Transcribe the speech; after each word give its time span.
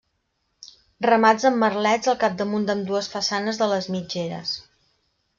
Remats 1.05 1.43
amb 1.49 1.59
merlets 1.63 2.09
al 2.13 2.17
capdamunt 2.23 2.65
d'ambdues 2.69 3.09
façanes 3.17 3.59
de 3.63 3.67
les 3.75 3.89
mitgeres. 3.97 4.55